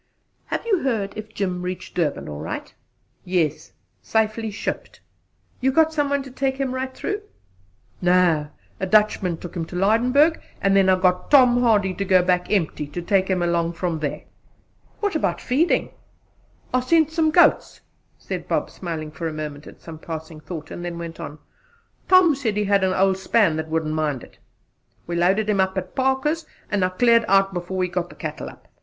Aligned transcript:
"Have 0.47 0.65
you 0.65 0.79
heard 0.79 1.15
if 1.15 1.31
Jim 1.31 1.61
reached 1.61 1.93
Durban 1.93 2.27
all 2.27 2.39
right?" 2.39 2.73
"Yes! 3.23 3.73
Safely 4.01 4.49
shipped." 4.49 4.99
"You 5.59 5.71
got 5.71 5.93
some 5.93 6.09
one 6.09 6.23
to 6.23 6.31
take 6.31 6.57
him 6.57 6.73
right 6.73 6.91
through?" 6.91 7.21
"No! 8.01 8.47
A 8.79 8.87
Dutchman 8.87 9.37
took 9.37 9.55
him 9.55 9.63
to 9.65 9.75
Lydenburg, 9.75 10.41
and 10.59 10.75
I 10.75 10.99
got 10.99 11.29
Tom 11.29 11.61
Hardy, 11.61 11.93
going 11.93 12.25
back 12.25 12.49
empty, 12.51 12.87
to 12.87 12.99
take 12.99 13.27
him 13.27 13.43
along 13.43 13.73
from 13.73 13.99
there." 13.99 14.23
"What 15.01 15.13
about 15.15 15.39
feeding?" 15.39 15.91
"I 16.73 16.79
sent 16.79 17.11
some 17.11 17.29
goats," 17.29 17.81
said 18.17 18.47
Bob, 18.47 18.71
smiling 18.71 19.11
for 19.11 19.27
a 19.27 19.31
moment 19.33 19.67
at 19.67 19.81
some 19.81 19.99
passing 19.99 20.39
thought, 20.39 20.71
and 20.71 20.83
then 20.83 20.97
went 20.97 21.19
on: 21.19 21.37
"Tom 22.09 22.33
said 22.33 22.57
he 22.57 22.63
had 22.63 22.83
an 22.83 22.93
old 22.95 23.17
span 23.19 23.55
that 23.57 23.69
wouldn't 23.69 23.93
mind 23.93 24.23
it. 24.23 24.39
We 25.05 25.15
loaded 25.15 25.47
him 25.47 25.59
up 25.59 25.77
at 25.77 25.93
Parker's, 25.93 26.47
and 26.71 26.83
I 26.83 26.89
cleared 26.89 27.25
out 27.27 27.53
before 27.53 27.83
he 27.83 27.87
got 27.89 28.09
the 28.09 28.15
cattle 28.15 28.49
up. 28.49 28.67